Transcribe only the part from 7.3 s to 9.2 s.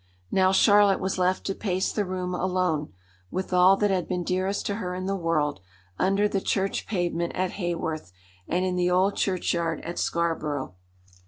at Haworth and in the old